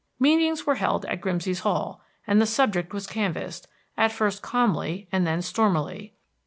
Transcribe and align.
Meetings 0.17 0.65
were 0.65 0.73
held 0.73 1.05
at 1.05 1.21
Grimsey's 1.21 1.59
Hall 1.59 2.01
and 2.25 2.41
the 2.41 2.47
subject 2.47 2.91
was 2.91 3.05
canvassed, 3.05 3.67
at 3.95 4.11
first 4.11 4.41
calmly 4.41 5.07
and 5.11 5.27
then 5.27 5.43
stormily. 5.43 6.15